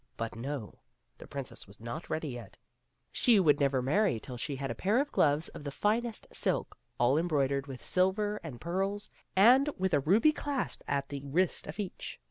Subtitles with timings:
[0.17, 0.79] But no;
[1.19, 2.57] the princess was not ready yet;
[3.11, 6.75] she would never marry till she had a pair of gloves of the finest silk,
[6.99, 11.79] all embroidered with silver and pearls and with a ruby clasp at the wrist of
[11.79, 12.17] each.